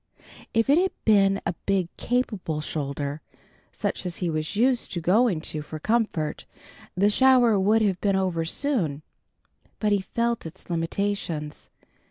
If 0.51 0.67
it 0.67 0.79
had 0.79 0.91
been 1.05 1.39
a 1.45 1.53
big 1.67 1.87
capable 1.95 2.59
shoulder, 2.59 3.21
such 3.71 4.03
as 4.03 4.17
he 4.17 4.31
was 4.31 4.55
used 4.55 4.91
to 4.93 4.99
going 4.99 5.41
to 5.41 5.61
for 5.61 5.77
comfort, 5.77 6.47
the 6.95 7.11
shower 7.11 7.59
would 7.59 7.83
have 7.83 8.01
been 8.01 8.15
over 8.15 8.43
soon. 8.43 9.03
But 9.77 9.91
he 9.91 10.01
felt 10.01 10.47
its 10.47 10.71
limitations. 10.71 11.69